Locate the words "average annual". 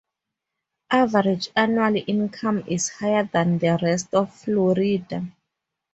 0.89-2.03